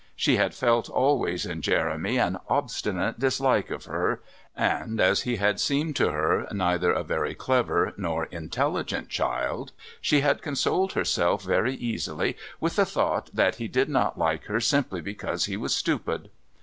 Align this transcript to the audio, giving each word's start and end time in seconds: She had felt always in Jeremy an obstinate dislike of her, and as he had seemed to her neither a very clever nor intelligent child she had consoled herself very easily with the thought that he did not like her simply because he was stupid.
She 0.15 0.37
had 0.37 0.55
felt 0.55 0.89
always 0.89 1.45
in 1.45 1.61
Jeremy 1.61 2.17
an 2.17 2.39
obstinate 2.49 3.19
dislike 3.19 3.69
of 3.69 3.85
her, 3.85 4.19
and 4.57 4.99
as 4.99 5.21
he 5.21 5.35
had 5.35 5.59
seemed 5.59 5.95
to 5.97 6.09
her 6.09 6.47
neither 6.51 6.91
a 6.91 7.03
very 7.03 7.35
clever 7.35 7.93
nor 7.97 8.25
intelligent 8.25 9.09
child 9.09 9.73
she 10.01 10.21
had 10.21 10.41
consoled 10.41 10.93
herself 10.93 11.43
very 11.43 11.75
easily 11.75 12.35
with 12.59 12.77
the 12.77 12.85
thought 12.87 13.29
that 13.35 13.57
he 13.57 13.67
did 13.67 13.89
not 13.89 14.17
like 14.17 14.45
her 14.45 14.59
simply 14.59 15.01
because 15.01 15.45
he 15.45 15.55
was 15.55 15.75
stupid. 15.75 16.31